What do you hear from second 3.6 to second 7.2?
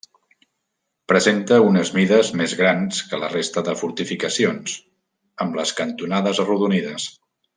de fortificacions, amb les cantonades arrodonides.